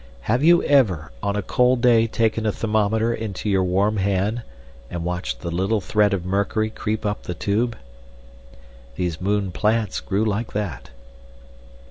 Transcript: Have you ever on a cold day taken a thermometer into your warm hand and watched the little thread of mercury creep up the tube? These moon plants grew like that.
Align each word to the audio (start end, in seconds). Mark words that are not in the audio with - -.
Have 0.21 0.43
you 0.43 0.63
ever 0.63 1.11
on 1.21 1.35
a 1.35 1.43
cold 1.43 1.81
day 1.81 2.07
taken 2.07 2.43
a 2.47 2.51
thermometer 2.51 3.13
into 3.13 3.47
your 3.49 3.63
warm 3.63 3.97
hand 3.97 4.41
and 4.89 5.03
watched 5.03 5.41
the 5.41 5.51
little 5.51 5.79
thread 5.79 6.11
of 6.11 6.25
mercury 6.25 6.71
creep 6.71 7.05
up 7.05 7.21
the 7.21 7.35
tube? 7.35 7.77
These 8.95 9.21
moon 9.21 9.51
plants 9.51 9.99
grew 9.99 10.25
like 10.25 10.53
that. 10.53 10.89